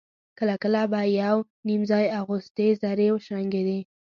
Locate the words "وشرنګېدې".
3.11-3.79